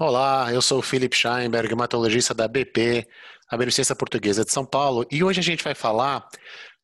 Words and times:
Olá, 0.00 0.52
eu 0.52 0.60
sou 0.60 0.80
o 0.80 0.82
Philip 0.82 1.16
Scheinberg, 1.16 1.72
hematologista 1.72 2.34
da 2.34 2.48
BP, 2.48 3.06
a 3.48 3.56
Beneficência 3.56 3.94
Portuguesa 3.94 4.44
de 4.44 4.50
São 4.50 4.66
Paulo, 4.66 5.06
e 5.08 5.22
hoje 5.22 5.38
a 5.38 5.42
gente 5.42 5.62
vai 5.62 5.72
falar 5.72 6.26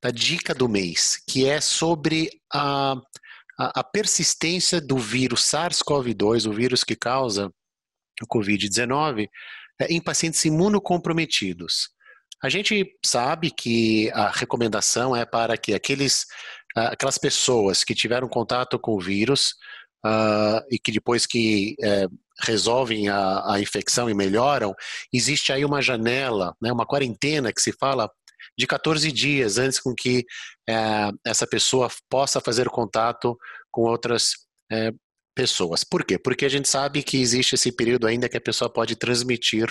da 0.00 0.12
dica 0.12 0.54
do 0.54 0.68
mês, 0.68 1.20
que 1.28 1.44
é 1.44 1.60
sobre 1.60 2.30
a, 2.54 2.92
a, 3.58 3.80
a 3.80 3.82
persistência 3.82 4.80
do 4.80 4.96
vírus 4.96 5.42
SARS-CoV-2, 5.50 6.48
o 6.48 6.52
vírus 6.52 6.84
que 6.84 6.94
causa 6.94 7.52
o 8.22 8.26
Covid-19, 8.28 9.28
é, 9.80 9.86
em 9.92 10.00
pacientes 10.00 10.44
imunocomprometidos. 10.44 11.88
A 12.40 12.48
gente 12.48 12.96
sabe 13.04 13.50
que 13.50 14.08
a 14.12 14.30
recomendação 14.30 15.16
é 15.16 15.24
para 15.24 15.58
que 15.58 15.74
aqueles, 15.74 16.26
aquelas 16.76 17.18
pessoas 17.18 17.82
que 17.82 17.92
tiveram 17.92 18.28
contato 18.28 18.78
com 18.78 18.92
o 18.92 19.00
vírus 19.00 19.56
uh, 20.04 20.64
e 20.70 20.78
que 20.78 20.92
depois 20.92 21.26
que 21.26 21.76
uh, 21.80 22.18
resolvem 22.42 23.08
a, 23.08 23.54
a, 23.54 23.60
infecção 23.60 24.08
e 24.08 24.14
melhoram, 24.14 24.74
existe 25.12 25.52
aí 25.52 25.64
uma 25.64 25.82
janela, 25.82 26.54
né, 26.60 26.72
uma 26.72 26.86
quarentena 26.86 27.52
que 27.52 27.60
se 27.60 27.72
fala 27.72 28.10
de 28.56 28.66
14 28.66 29.10
dias 29.12 29.58
antes 29.58 29.78
com 29.78 29.94
que 29.94 30.24
uh, 30.68 31.18
essa 31.24 31.46
pessoa 31.46 31.88
possa 32.08 32.40
fazer 32.40 32.68
contato 32.68 33.36
com 33.70 33.82
outras 33.82 34.32
eh, 34.70 34.92
pessoas. 35.34 35.84
Por 35.84 36.04
quê? 36.04 36.18
Porque 36.18 36.44
a 36.44 36.48
gente 36.48 36.68
sabe 36.68 37.02
que 37.02 37.20
existe 37.20 37.54
esse 37.54 37.72
período 37.72 38.06
ainda 38.06 38.28
que 38.28 38.36
a 38.36 38.40
pessoa 38.40 38.72
pode 38.72 38.96
transmitir 38.96 39.68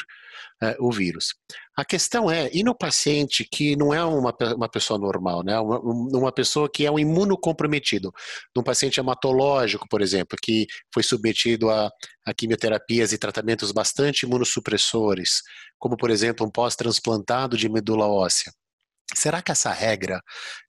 uh, 0.64 0.76
o 0.80 0.92
vírus. 0.92 1.34
A 1.78 1.86
questão 1.86 2.30
é, 2.30 2.50
e 2.54 2.64
no 2.64 2.76
paciente 2.76 3.48
que 3.50 3.76
não 3.76 3.94
é 3.94 4.04
uma, 4.04 4.36
uma 4.56 4.70
pessoa 4.70 5.00
normal, 5.00 5.44
né? 5.44 5.60
uma, 5.60 5.80
uma 5.80 6.32
pessoa 6.32 6.70
que 6.70 6.86
é 6.86 6.92
um 6.92 7.00
imunocomprometido, 7.00 8.12
num 8.56 8.64
paciente 8.64 9.00
hematológico, 9.00 9.88
por 9.90 10.02
exemplo, 10.02 10.38
que 10.42 10.68
foi 10.94 11.04
submetido 11.04 11.70
a, 11.70 11.90
a 12.26 12.34
quimioterapias 12.34 13.14
e 13.14 13.18
tratamentos 13.18 13.72
bastante 13.72 14.24
imunossupressores, 14.24 15.42
como 15.78 15.96
por 15.96 16.10
exemplo 16.10 16.46
um 16.46 16.52
pós-transplantado 16.52 17.58
de 17.58 17.70
medula 17.70 18.08
óssea. 18.08 18.52
Será 19.16 19.42
que 19.42 19.52
essa 19.52 19.72
regra 19.72 20.22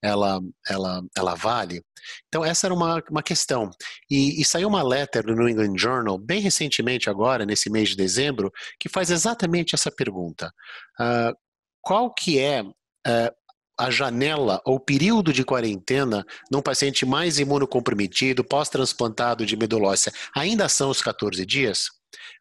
ela, 0.02 0.40
ela, 0.66 1.02
ela 1.16 1.34
vale? 1.34 1.82
Então, 2.28 2.44
essa 2.44 2.66
era 2.66 2.74
uma, 2.74 3.02
uma 3.10 3.22
questão. 3.22 3.70
E, 4.10 4.40
e, 4.40 4.44
saiu 4.44 4.68
uma 4.68 4.82
letter 4.82 5.26
no 5.26 5.34
New 5.34 5.48
England 5.48 5.76
Journal, 5.76 6.18
bem 6.18 6.40
recentemente, 6.40 7.10
agora, 7.10 7.44
nesse 7.44 7.70
mês 7.70 7.90
de 7.90 7.96
dezembro, 7.96 8.50
que 8.78 8.88
faz 8.88 9.10
exatamente 9.10 9.74
essa 9.74 9.90
pergunta. 9.90 10.52
Uh, 10.98 11.36
qual 11.82 12.12
que 12.12 12.38
é 12.38 12.62
uh, 12.62 12.74
a 13.78 13.90
janela 13.90 14.60
ou 14.64 14.78
período 14.78 15.32
de 15.32 15.44
quarentena 15.44 16.24
num 16.50 16.62
paciente 16.62 17.06
mais 17.06 17.38
imunocomprometido, 17.38 18.44
pós-transplantado 18.44 19.44
de 19.44 19.56
medula 19.56 19.88
óssea? 19.88 20.12
Ainda 20.34 20.68
são 20.68 20.90
os 20.90 21.02
14 21.02 21.44
dias? 21.44 21.86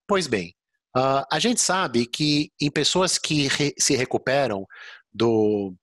Pois 0.08 0.27
bem, 0.27 0.53
uh, 0.97 1.23
a 1.31 1.39
gente 1.39 1.61
sabe 1.61 2.05
que 2.05 2.52
em 2.61 2.72
pessoas 2.72 3.17
que 3.17 3.47
re 3.47 3.73
se 3.77 3.95
recuperam 3.95 4.66
do 5.14 5.73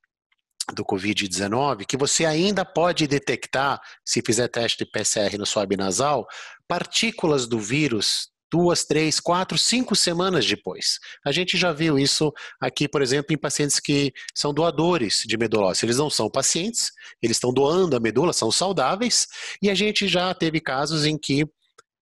do 0.74 0.84
Covid-19, 0.84 1.84
que 1.86 1.96
você 1.96 2.24
ainda 2.24 2.64
pode 2.64 3.06
detectar, 3.06 3.80
se 4.04 4.22
fizer 4.24 4.48
teste 4.48 4.84
de 4.84 4.90
PCR 4.90 5.36
no 5.38 5.46
swab 5.46 5.76
nasal, 5.76 6.26
partículas 6.66 7.46
do 7.46 7.58
vírus 7.58 8.28
duas, 8.50 8.84
três, 8.84 9.20
quatro, 9.20 9.58
cinco 9.58 9.96
semanas 9.96 10.46
depois. 10.46 10.98
A 11.24 11.32
gente 11.32 11.56
já 11.56 11.72
viu 11.72 11.98
isso 11.98 12.32
aqui, 12.60 12.88
por 12.88 13.02
exemplo, 13.02 13.34
em 13.34 13.38
pacientes 13.38 13.80
que 13.80 14.12
são 14.34 14.54
doadores 14.54 15.24
de 15.26 15.36
medula 15.36 15.66
óssea. 15.68 15.86
Eles 15.86 15.98
não 15.98 16.08
são 16.08 16.30
pacientes, 16.30 16.92
eles 17.20 17.36
estão 17.36 17.52
doando 17.52 17.96
a 17.96 18.00
medula, 18.00 18.32
são 18.32 18.50
saudáveis, 18.50 19.26
e 19.60 19.68
a 19.68 19.74
gente 19.74 20.06
já 20.08 20.32
teve 20.32 20.60
casos 20.60 21.04
em 21.04 21.18
que 21.18 21.44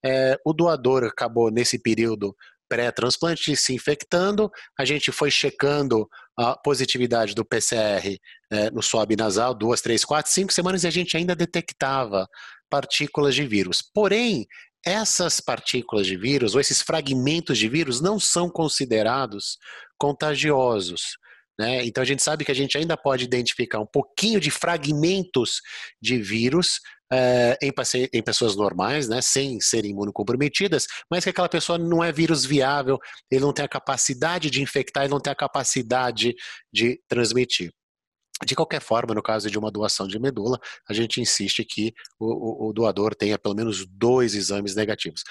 é, 0.05 0.39
o 0.45 0.53
doador 0.53 1.05
acabou 1.05 1.51
nesse 1.51 1.79
período 1.79 2.37
pré-transplante 2.69 3.57
se 3.57 3.75
infectando, 3.75 4.51
a 4.79 4.85
gente 4.85 5.13
foi 5.13 5.31
checando 5.31 6.09
a 6.37 6.57
positividade 6.57 7.35
do 7.35 7.45
PCR 7.45 8.19
é, 8.51 8.71
no 8.71 8.83
swab 8.83 9.15
nasal, 9.17 9.55
duas, 9.55 9.81
três, 9.81 10.05
quatro, 10.05 10.31
cinco 10.33 10.53
semanas 10.53 10.85
e 10.85 10.87
a 10.87 10.91
gente 10.91 11.17
ainda 11.17 11.35
detectava 11.35 12.27
partículas 12.69 13.35
de 13.35 13.47
vírus. 13.47 13.83
Porém, 13.83 14.47
essas 14.85 15.41
partículas 15.41 16.07
de 16.07 16.17
vírus 16.17 16.55
ou 16.55 16.61
esses 16.61 16.83
fragmentos 16.83 17.59
de 17.59 17.69
vírus 17.69 18.01
não 18.01 18.21
são 18.21 18.51
considerados 18.51 19.59
contagiosos. 19.99 21.17
Né? 21.59 21.85
Então 21.87 22.03
a 22.03 22.07
gente 22.07 22.23
sabe 22.23 22.45
que 22.45 22.51
a 22.51 22.55
gente 22.55 22.77
ainda 22.77 22.97
pode 22.97 23.25
identificar 23.25 23.79
um 23.79 23.87
pouquinho 23.87 24.41
de 24.41 24.51
fragmentos 24.51 25.61
de 26.03 26.21
vírus 26.21 26.81
é, 27.15 27.59
em, 27.63 27.73
em, 28.13 28.23
pessoas 28.23 28.57
normais, 28.57 29.09
né, 29.09 29.21
sem 29.23 29.61
serem 29.61 29.93
imunocomprometidas, 29.93 30.87
mas 31.11 31.23
que 31.23 31.31
aquela 31.31 31.49
pessoa 31.49 31.79
não 31.79 32.03
é 32.03 32.11
vírus 32.11 32.45
viável, 32.45 32.99
ele 33.31 33.43
não 33.43 33.53
tem 33.53 33.65
a 33.65 33.69
capacidade 33.69 34.51
de 34.51 34.61
infectar, 34.61 35.05
ele 35.05 35.13
não 35.13 35.21
tem 35.21 35.33
a 35.33 35.37
capacidade 35.37 36.35
de 36.73 37.01
transmitir. 37.09 37.71
De 38.45 38.57
qualquer 38.57 38.81
forma, 38.81 39.15
no 39.15 39.23
caso 39.23 39.49
de 39.49 39.57
uma 39.57 39.71
doação 39.71 40.09
de 40.09 40.19
medula, 40.19 40.59
a 40.89 40.93
gente 40.93 41.21
insiste 41.21 41.65
que 41.65 41.95
o, 42.19 42.67
o, 42.67 42.69
o 42.69 42.73
doador 42.73 43.15
tenha 43.15 43.39
pelo 43.39 43.55
menos 43.55 43.87
dois 43.87 44.35
exames 44.35 44.75
negativos. 44.75 45.23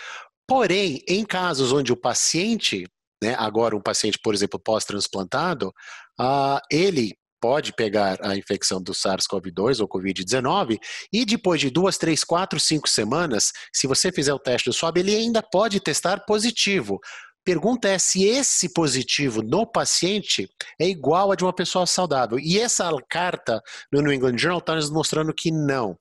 Porém, 0.47 1.03
em 1.07 1.25
casos 1.25 1.73
onde 1.73 1.91
o 1.91 1.97
paciente 1.97 2.85
né, 3.22 3.35
agora 3.38 3.75
um 3.75 3.81
paciente, 3.81 4.19
por 4.22 4.33
exemplo, 4.33 4.59
pós-transplantado, 4.59 5.73
uh, 6.19 6.59
ele 6.69 7.13
pode 7.43 7.73
pegar 7.73 8.17
a 8.21 8.37
infecção 8.37 8.81
do 8.81 8.93
SARS-CoV-2 8.93 9.81
ou 9.81 9.89
Covid-19 9.89 10.77
e 11.11 11.25
depois 11.25 11.59
de 11.59 11.69
duas, 11.69 11.97
três, 11.97 12.23
quatro, 12.23 12.57
cinco 12.57 12.87
semanas, 12.87 13.51
se 13.73 13.85
você 13.85 14.13
fizer 14.13 14.33
o 14.33 14.39
teste 14.39 14.69
do 14.69 14.73
swab, 14.73 14.97
ele 14.97 15.13
ainda 15.13 15.43
pode 15.43 15.81
testar 15.81 16.23
positivo. 16.25 17.01
Pergunta 17.43 17.89
é 17.89 17.99
se 17.99 18.23
esse 18.23 18.71
positivo 18.71 19.41
no 19.41 19.67
paciente 19.67 20.47
é 20.79 20.87
igual 20.87 21.33
a 21.33 21.35
de 21.35 21.43
uma 21.43 21.51
pessoa 21.51 21.85
saudável. 21.85 22.39
E 22.39 22.57
essa 22.57 22.89
carta 23.09 23.61
no 23.91 24.01
New 24.01 24.13
England 24.13 24.37
Journal 24.37 24.59
está 24.59 24.75
nos 24.75 24.89
mostrando 24.89 25.33
que 25.33 25.51
não. 25.51 25.97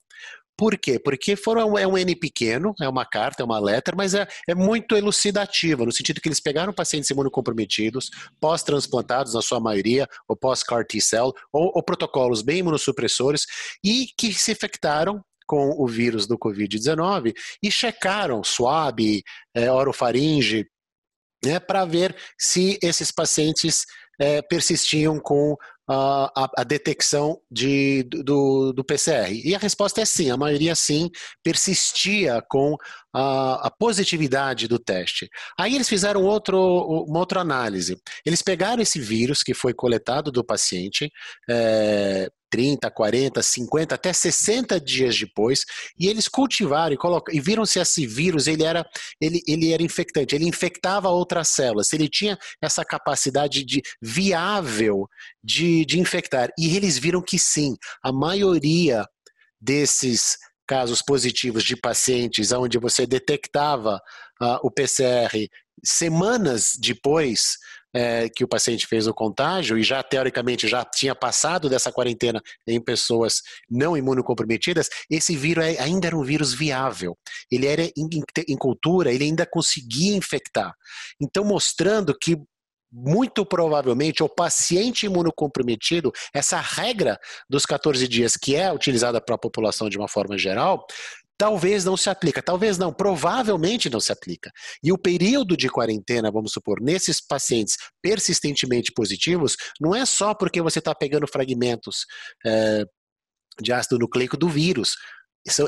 Por 0.57 0.77
quê? 0.77 0.99
Porque 0.99 1.35
foram, 1.35 1.77
é 1.77 1.87
um 1.87 1.97
N 1.97 2.15
pequeno, 2.15 2.75
é 2.79 2.87
uma 2.87 3.05
carta, 3.05 3.41
é 3.41 3.45
uma 3.45 3.59
letra, 3.59 3.95
mas 3.95 4.13
é, 4.13 4.27
é 4.47 4.53
muito 4.53 4.95
elucidativa, 4.95 5.85
no 5.85 5.91
sentido 5.91 6.21
que 6.21 6.27
eles 6.27 6.39
pegaram 6.39 6.71
pacientes 6.71 7.09
imunocomprometidos, 7.09 8.11
pós-transplantados, 8.39 9.33
na 9.33 9.41
sua 9.41 9.59
maioria, 9.59 10.07
ou 10.27 10.35
pós-CAR 10.35 10.85
T-cell, 10.85 11.33
ou, 11.51 11.71
ou 11.73 11.83
protocolos 11.83 12.41
bem 12.41 12.59
imunossupressores, 12.59 13.45
e 13.83 14.07
que 14.17 14.33
se 14.33 14.51
infectaram 14.51 15.23
com 15.47 15.71
o 15.77 15.87
vírus 15.87 16.27
do 16.27 16.37
Covid-19 16.37 17.33
e 17.61 17.71
checaram 17.71 18.43
swab, 18.43 18.99
é, 19.55 19.71
orofaringe, 19.71 20.67
né, 21.43 21.59
para 21.59 21.83
ver 21.83 22.15
se 22.39 22.79
esses 22.81 23.11
pacientes 23.11 23.85
é, 24.19 24.41
persistiam 24.41 25.19
com 25.19 25.55
a, 25.87 26.49
a, 26.57 26.63
detecção 26.63 27.39
de, 27.51 28.03
do, 28.03 28.71
do 28.73 28.83
PCR? 28.83 29.31
E 29.31 29.53
a 29.53 29.59
resposta 29.59 30.01
é 30.01 30.05
sim, 30.05 30.31
a 30.31 30.37
maioria 30.37 30.75
sim 30.75 31.09
persistia 31.43 32.41
com 32.49 32.77
a, 33.13 33.67
a, 33.67 33.71
positividade 33.71 34.67
do 34.67 34.79
teste. 34.79 35.29
Aí 35.57 35.75
eles 35.75 35.87
fizeram 35.87 36.23
outro, 36.23 36.57
uma 37.07 37.19
outra 37.19 37.41
análise. 37.41 37.97
Eles 38.25 38.41
pegaram 38.41 38.81
esse 38.81 38.99
vírus 38.99 39.43
que 39.43 39.53
foi 39.53 39.73
coletado 39.73 40.31
do 40.31 40.43
paciente, 40.43 41.11
é, 41.49 42.29
30, 42.49 42.91
40, 42.91 43.41
50, 43.41 43.95
até 43.95 44.13
60 44.13 44.79
dias 44.79 45.17
depois, 45.17 45.65
e 45.97 46.07
eles 46.07 46.27
cultivaram 46.27 46.95
e, 46.95 47.35
e 47.35 47.39
viram 47.39 47.65
se 47.65 47.79
esse 47.79 48.05
vírus 48.05 48.45
ele 48.45 48.63
era, 48.63 48.85
ele, 49.19 49.41
ele 49.47 49.73
era 49.73 49.81
infectante, 49.81 50.35
ele 50.35 50.47
infectava 50.47 51.09
outras 51.09 51.47
células, 51.47 51.87
se 51.87 51.95
ele 51.95 52.07
tinha 52.07 52.37
essa 52.61 52.85
capacidade 52.85 53.63
de 53.63 53.81
viável 53.99 55.07
de, 55.43 55.83
de 55.85 55.99
infectar. 55.99 56.49
E 56.57 56.75
eles 56.75 56.97
viram 56.97 57.23
que 57.23 57.39
sim, 57.39 57.75
a 58.03 58.11
maioria 58.11 59.03
desses 59.59 60.37
casos 60.67 61.01
positivos 61.01 61.63
de 61.63 61.75
pacientes 61.75 62.51
onde 62.51 62.77
você 62.77 63.05
detectava 63.05 64.01
uh, 64.41 64.59
o 64.63 64.71
PCR 64.71 65.47
semanas 65.83 66.73
depois 66.79 67.57
é, 67.95 68.27
que 68.27 68.43
o 68.43 68.47
paciente 68.47 68.87
fez 68.87 69.05
o 69.05 69.13
contágio 69.13 69.77
e 69.77 69.83
já 69.83 70.01
teoricamente 70.01 70.67
já 70.67 70.83
tinha 70.83 71.13
passado 71.13 71.69
dessa 71.69 71.91
quarentena 71.91 72.41
em 72.67 72.81
pessoas 72.81 73.41
não 73.69 73.95
imunocomprometidas, 73.95 74.89
esse 75.09 75.35
vírus 75.35 75.63
é, 75.63 75.79
ainda 75.79 76.07
era 76.07 76.17
um 76.17 76.23
vírus 76.23 76.53
viável. 76.53 77.15
Ele 77.51 77.67
era 77.67 77.83
em, 77.83 78.09
em 78.47 78.57
cultura, 78.57 79.13
ele 79.13 79.25
ainda 79.25 79.45
conseguia 79.45 80.15
infectar. 80.15 80.73
Então, 81.21 81.45
mostrando 81.45 82.17
que 82.17 82.35
muito 82.93 83.43
provavelmente 83.43 84.21
o 84.21 84.29
paciente 84.29 85.07
imunocomprometido, 85.07 86.11
essa 86.31 86.59
regra 86.59 87.19
dos 87.49 87.65
14 87.65 88.07
dias 88.07 88.37
que 88.37 88.55
é 88.55 88.71
utilizada 88.71 89.19
para 89.19 89.33
a 89.33 89.39
população 89.39 89.89
de 89.89 89.97
uma 89.97 90.07
forma 90.07 90.37
geral, 90.37 90.85
talvez 91.37 91.83
não 91.83 91.97
se 91.97 92.09
aplica, 92.09 92.41
talvez 92.41 92.77
não, 92.77 92.93
provavelmente 92.93 93.89
não 93.89 93.99
se 93.99 94.11
aplica. 94.11 94.51
E 94.83 94.91
o 94.91 94.97
período 94.97 95.57
de 95.57 95.67
quarentena, 95.67 96.31
vamos 96.31 96.51
supor, 96.53 96.79
nesses 96.79 97.19
pacientes 97.19 97.77
persistentemente 98.01 98.91
positivos, 98.91 99.57
não 99.81 99.95
é 99.95 100.05
só 100.05 100.35
porque 100.35 100.61
você 100.61 100.79
está 100.79 100.93
pegando 100.93 101.27
fragmentos 101.27 102.05
é, 102.45 102.85
de 103.59 103.73
ácido 103.73 103.99
nucleico 103.99 104.37
do 104.37 104.47
vírus. 104.47 104.95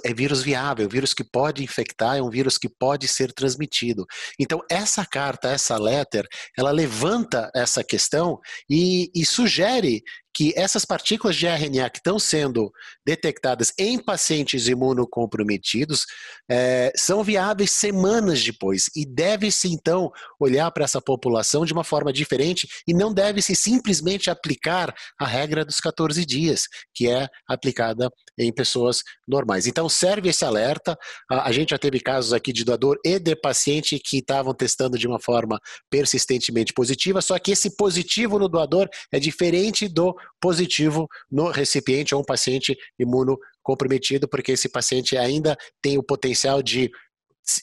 É 0.03 0.13
vírus 0.13 0.41
viável, 0.41 0.87
vírus 0.87 1.13
que 1.13 1.23
pode 1.23 1.63
infectar, 1.63 2.17
é 2.17 2.21
um 2.21 2.29
vírus 2.29 2.57
que 2.57 2.69
pode 2.69 3.07
ser 3.07 3.33
transmitido. 3.33 4.05
Então, 4.39 4.61
essa 4.69 5.05
carta, 5.05 5.49
essa 5.49 5.77
letter, 5.77 6.25
ela 6.57 6.71
levanta 6.71 7.51
essa 7.53 7.83
questão 7.83 8.39
e, 8.69 9.11
e 9.13 9.25
sugere 9.25 10.01
que 10.35 10.53
essas 10.57 10.83
partículas 10.83 11.37
de 11.37 11.47
RNA 11.47 11.89
que 11.89 11.99
estão 11.99 12.19
sendo 12.19 12.69
detectadas 13.05 13.71
em 13.79 13.97
pacientes 13.97 14.67
imunocomprometidos 14.67 16.05
é, 16.51 16.91
são 16.93 17.23
viáveis 17.23 17.71
semanas 17.71 18.43
depois 18.43 18.89
e 18.93 19.05
deve-se 19.05 19.69
então 19.69 20.11
olhar 20.37 20.69
para 20.71 20.83
essa 20.83 21.01
população 21.01 21.65
de 21.65 21.71
uma 21.71 21.85
forma 21.85 22.11
diferente 22.11 22.67
e 22.85 22.93
não 22.93 23.13
deve-se 23.13 23.55
simplesmente 23.55 24.29
aplicar 24.29 24.93
a 25.17 25.25
regra 25.25 25.63
dos 25.63 25.79
14 25.79 26.25
dias, 26.25 26.67
que 26.93 27.07
é 27.07 27.29
aplicada 27.47 28.11
em 28.37 28.51
pessoas 28.51 29.03
normais. 29.25 29.67
Então 29.67 29.87
serve 29.87 30.29
esse 30.29 30.43
alerta. 30.43 30.97
A, 31.31 31.47
a 31.47 31.51
gente 31.53 31.69
já 31.69 31.77
teve 31.77 32.01
casos 32.01 32.33
aqui 32.33 32.51
de 32.51 32.65
doador 32.65 32.99
e 33.05 33.17
de 33.19 33.37
paciente 33.37 33.97
que 34.03 34.17
estavam 34.17 34.53
testando 34.53 34.97
de 34.97 35.07
uma 35.07 35.19
forma 35.19 35.57
persistentemente 35.89 36.73
positiva, 36.73 37.21
só 37.21 37.39
que 37.39 37.51
esse 37.51 37.77
positivo 37.77 38.37
no 38.37 38.49
doador 38.49 38.89
é 39.13 39.19
diferente 39.19 39.87
do 39.87 40.13
positivo 40.39 41.07
no 41.31 41.49
recipiente 41.49 42.13
ou 42.13 42.21
um 42.21 42.25
paciente 42.25 42.77
imunocomprometido, 42.99 44.27
porque 44.27 44.53
esse 44.53 44.69
paciente 44.69 45.17
ainda 45.17 45.57
tem 45.81 45.97
o 45.97 46.03
potencial 46.03 46.61
de 46.61 46.91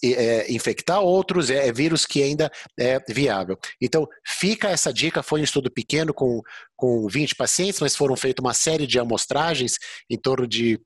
é, 0.05 0.53
infectar 0.53 1.01
outros, 1.01 1.51
é, 1.51 1.69
é, 1.69 1.73
vírus 1.73 2.07
que 2.07 2.23
ainda 2.23 2.51
é 2.79 3.01
viável. 3.09 3.59
Então, 3.81 4.07
fica 4.27 4.69
essa 4.71 4.93
dica, 4.93 5.23
foi 5.23 5.41
um 5.41 5.45
estudo 5.45 5.71
pequeno 5.71 6.15
com, 6.15 6.41
com 6.77 7.07
20 7.09 7.35
pacientes, 7.35 7.81
mas 7.81 7.97
foram 7.97 8.17
feitas 8.17 8.45
uma 8.45 8.55
série 8.55 8.87
de 8.87 8.99
amostragens, 8.99 9.75
em 10.09 10.17
torno 10.17 10.47
de 10.47 10.81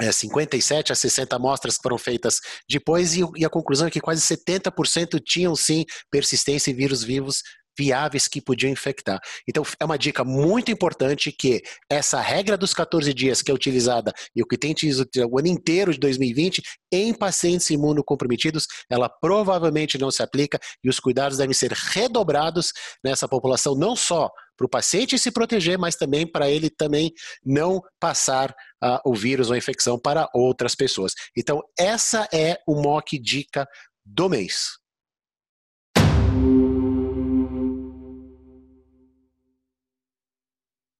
é, 0.00 0.12
57 0.12 0.92
a 0.92 0.94
60 0.94 1.34
amostras 1.34 1.76
que 1.76 1.82
foram 1.82 1.98
feitas 1.98 2.40
depois, 2.68 3.16
e, 3.16 3.22
e 3.36 3.44
a 3.44 3.50
conclusão 3.50 3.88
é 3.88 3.90
que 3.90 4.00
quase 4.00 4.22
70% 4.22 5.20
tinham 5.24 5.56
sim 5.56 5.84
persistência 6.10 6.70
em 6.70 6.74
vírus 6.74 7.02
vivos 7.02 7.42
viáveis 7.78 8.26
que 8.26 8.40
podiam 8.40 8.70
infectar. 8.70 9.20
Então, 9.46 9.62
é 9.78 9.84
uma 9.84 9.96
dica 9.96 10.24
muito 10.24 10.70
importante 10.70 11.30
que 11.30 11.62
essa 11.88 12.20
regra 12.20 12.56
dos 12.56 12.74
14 12.74 13.14
dias 13.14 13.40
que 13.40 13.50
é 13.50 13.54
utilizada 13.54 14.12
e 14.34 14.42
o 14.42 14.46
que 14.46 14.58
tem 14.58 14.72
utilizado 14.72 15.08
o 15.30 15.38
ano 15.38 15.48
inteiro 15.48 15.92
de 15.92 15.98
2020 16.00 16.62
em 16.90 17.14
pacientes 17.14 17.70
imunocomprometidos, 17.70 18.66
ela 18.90 19.08
provavelmente 19.08 19.98
não 19.98 20.10
se 20.10 20.22
aplica 20.22 20.58
e 20.82 20.88
os 20.88 20.98
cuidados 20.98 21.38
devem 21.38 21.54
ser 21.54 21.72
redobrados 21.72 22.72
nessa 23.04 23.28
população, 23.28 23.74
não 23.74 23.94
só 23.94 24.30
para 24.56 24.66
o 24.66 24.68
paciente 24.68 25.16
se 25.16 25.30
proteger, 25.30 25.78
mas 25.78 25.94
também 25.94 26.26
para 26.26 26.50
ele 26.50 26.68
também 26.68 27.12
não 27.44 27.80
passar 28.00 28.50
uh, 28.82 28.98
o 29.04 29.14
vírus 29.14 29.48
ou 29.48 29.54
a 29.54 29.58
infecção 29.58 29.98
para 29.98 30.28
outras 30.34 30.74
pessoas. 30.74 31.12
Então, 31.36 31.62
essa 31.78 32.28
é 32.32 32.58
o 32.66 32.74
mock 32.82 33.16
dica 33.18 33.66
do 34.04 34.28
mês. 34.28 34.70